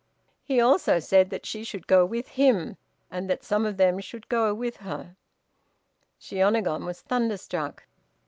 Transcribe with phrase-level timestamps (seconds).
[0.43, 2.75] He also said she should go with him,
[3.11, 5.15] and that some of them should go with her.
[6.19, 7.83] Shiônagon was thunderstruck.